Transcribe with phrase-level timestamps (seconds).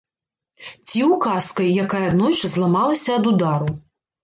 [0.87, 3.73] Ці ўказкай, якая аднойчы зламалася ад удару.